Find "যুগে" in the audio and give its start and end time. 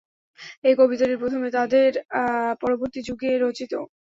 3.07-3.31